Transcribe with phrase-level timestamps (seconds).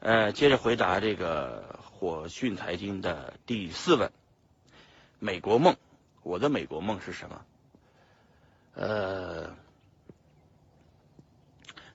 [0.00, 4.12] 呃，接着回答这个火讯财经的第四问：
[5.18, 5.76] 美国梦，
[6.22, 7.44] 我的美国梦是什么？
[8.74, 9.56] 呃，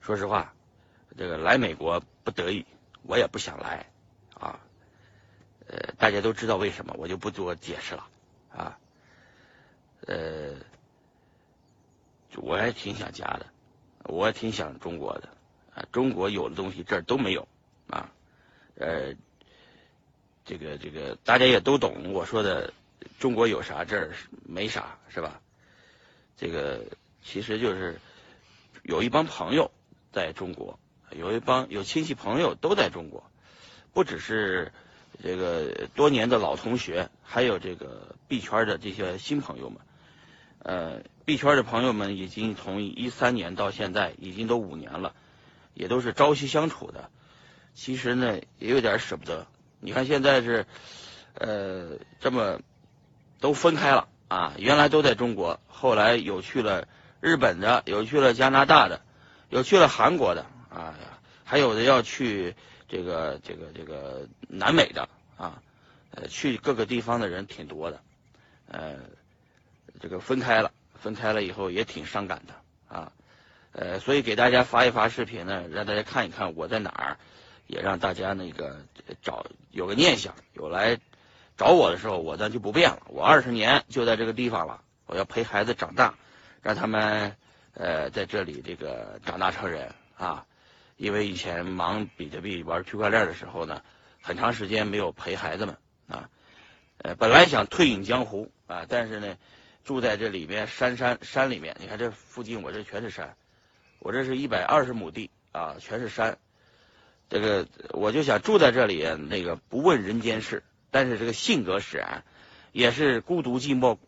[0.02, 0.52] 说实话，
[1.16, 2.66] 这个来美国不得已，
[3.04, 3.86] 我也不想来
[4.34, 4.60] 啊。
[5.66, 8.06] 呃，大家都知道为什么，我就不多解释了
[8.52, 8.78] 啊。
[10.06, 10.56] 呃，
[12.36, 13.46] 我还挺想家的，
[14.02, 15.30] 我挺想中国的
[15.74, 15.86] 啊。
[15.90, 17.48] 中国有的东西这儿都没有
[17.88, 18.10] 啊。
[18.76, 19.14] 呃，
[20.44, 22.72] 这个这个大家也都懂我说的，
[23.18, 24.10] 中国有啥这儿
[24.44, 25.40] 没啥是吧？
[26.36, 26.84] 这个
[27.22, 28.00] 其实就是
[28.82, 29.70] 有一帮朋友
[30.12, 30.78] 在中国，
[31.12, 33.30] 有一帮有亲戚朋友都在中国，
[33.92, 34.72] 不只是
[35.22, 39.78] 这个多年的老同学，还有这个币圈的这些新朋友们。
[40.58, 45.14] 呃，币圈的朋友们已经从一三年到现在，已经都五年了，
[45.74, 47.10] 也都是朝夕相处的。
[47.74, 49.46] 其实呢，也有点舍不得。
[49.80, 50.66] 你看现在是
[51.34, 52.60] 呃这么
[53.40, 54.08] 都分开了。
[54.26, 56.88] 啊，原来都在中国，后来有去了
[57.20, 59.02] 日本的，有去了加拿大的，
[59.48, 60.94] 有去了韩国的，啊，
[61.44, 62.56] 还有的要去
[62.88, 65.62] 这个这个这个南美的啊，
[66.10, 68.00] 呃，去各个地方的人挺多的，
[68.66, 68.96] 呃，
[70.00, 73.12] 这个分开了，分开了以后也挺伤感的啊，
[73.72, 77.18] 呃，所以给大家发一发视频呢，让大家看一看我在哪儿，
[77.66, 78.84] 也让大家那个
[79.22, 80.98] 找有个念想，有来。
[81.56, 83.02] 找我的时候，我呢就不变了。
[83.06, 86.14] 我二十年就在这个地方了，我要陪孩子长大，
[86.62, 87.36] 让他们
[87.74, 90.44] 呃在这里这个长大成人啊。
[90.96, 93.82] 因为以前忙比特币玩区块链的时候呢，
[94.20, 96.28] 很长时间没有陪孩子们啊。
[96.98, 99.36] 呃，本来想退隐江湖啊，但是呢，
[99.84, 103.36] 住在这里边山山山里面，你看这附近我这全是山，
[104.00, 106.36] 我这是一百二十亩地啊，全是山。
[107.28, 110.62] 这个我就想住在这里，那个不问人间事。
[110.90, 112.22] 但是这个性格使然，
[112.70, 113.98] 也是孤独寂寞，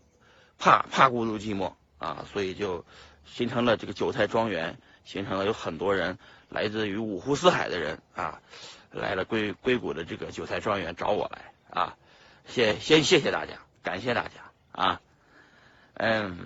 [0.56, 2.84] 怕怕孤独寂寞啊，所以就
[3.24, 6.16] 形成了这个韭菜庄园，形成了有很多人
[6.48, 8.40] 来自于五湖四海的人啊，
[8.92, 11.96] 来了硅硅谷的这个韭菜庄园找我来啊，
[12.46, 14.30] 谢先谢谢大家，感谢大家
[14.70, 15.00] 啊，
[15.94, 16.38] 嗯，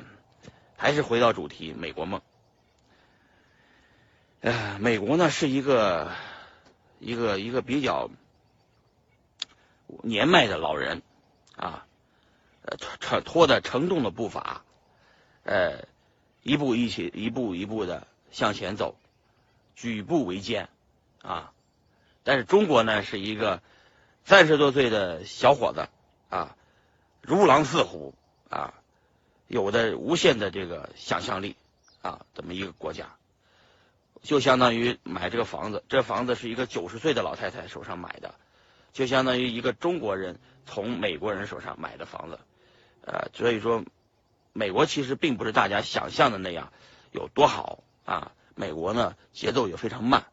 [0.79, 2.23] 还是回到主题，美国梦，
[4.41, 6.13] 呃，美国呢是一个
[7.01, 8.09] 一个一个比较。
[10.05, 11.03] 年迈的老人
[11.57, 11.85] 啊，
[12.63, 14.63] 呃，拖拖的沉重的步伐，
[15.43, 15.85] 呃，
[16.45, 18.97] 一步一起，一步一步的向前走，
[19.75, 20.69] 举步维艰
[21.23, 21.53] 啊。
[22.23, 23.63] 但是中国呢，是一个
[24.25, 25.89] 三十多岁的小伙子
[26.29, 26.57] 啊，
[27.21, 28.15] 如狼似虎
[28.49, 28.75] 啊，
[29.49, 31.57] 有的无限的这个想象力
[32.01, 33.17] 啊，这么一个国家，
[34.23, 38.35] 就相当于买这个房子，这房子是一个九十岁的老太太手上买的。
[38.93, 42.41] 就相当于一个中国人从美国人手上买的房子，
[43.03, 43.85] 呃，所以说，
[44.53, 46.73] 美国其实并不是大家想象的那样
[47.13, 48.33] 有多好啊。
[48.57, 50.27] 美国呢节奏也非常慢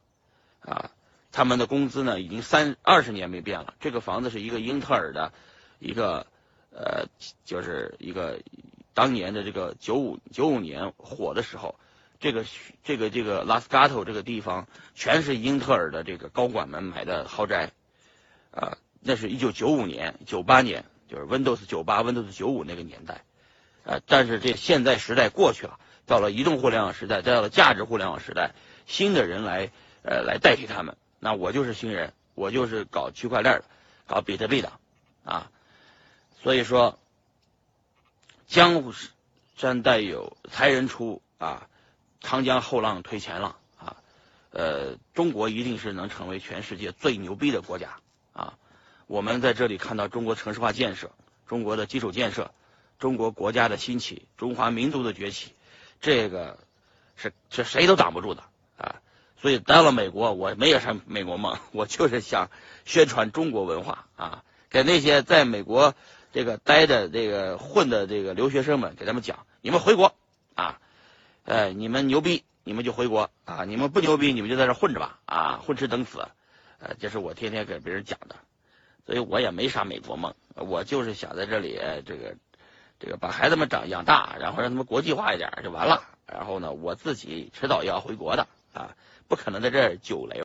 [0.60, 0.92] 啊，
[1.32, 3.76] 他们的工资呢已经三二十年没变了。
[3.80, 5.32] 这个房子是一个英特尔的
[5.80, 6.26] 一个
[6.72, 7.06] 呃，
[7.46, 8.42] 就是一个
[8.94, 11.80] 当年的这个九五九五年火的时候，
[12.20, 12.46] 这个
[12.84, 17.72] 这个这个拉斯加托这个地方全是英特尔的这个高管们买的豪宅。
[18.50, 23.24] 啊，那是一九九五年、九八年，就是 Windows 九八、Windows 九五那个年代，
[23.84, 28.56] 啊，但是这现在时代过去了，到了移动互联网时代，再到了价值互联网时代，
[28.88, 29.70] 新的人来
[30.02, 33.66] 呃来代替他们，那我就是新人，我就是搞区块链的，
[34.08, 34.72] 搞比特币的，
[35.24, 35.52] 啊，
[36.42, 36.98] 所以说
[38.48, 38.92] 江湖
[39.56, 41.68] 山代有才人出啊，
[42.22, 43.96] 长江后浪推前浪啊，
[44.52, 47.98] 呃，中国一定是能成为全世界最牛逼的国家。
[48.34, 48.58] 啊，
[49.08, 51.12] 我们在这里看到中国城市化建设、
[51.48, 52.52] 中国的基础建设、
[53.00, 55.54] 中国国家的兴起、中华民族的崛起，
[56.02, 56.60] 这个
[57.16, 58.44] 是是谁都挡不住的
[58.78, 59.02] 啊！
[59.40, 62.50] 所以到了美国，我没有啥美国梦，我就是想
[62.86, 65.94] 宣传中国文化啊，给那些在美国
[66.34, 70.14] 这个待的这个混的这个留学生们，给他们讲：你们回国，
[71.48, 76.20] 哎，你们牛逼，你们就回国啊；你们不牛逼，你们就在这混着吧啊，混吃等死。
[76.78, 78.36] 呃，这是我天天给别人讲的，
[79.06, 82.36] 所以我也没啥美国梦，我就是想在这里这个
[83.00, 86.04] 这个把孩子们长养大，然后让他们国际化一点就完了。
[86.26, 88.98] 然后呢，我自己迟早要回国的啊，
[89.30, 90.36] 不可能在这儿久留。